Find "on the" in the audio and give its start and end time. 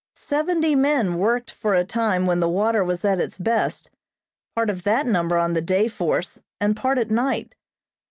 5.37-5.61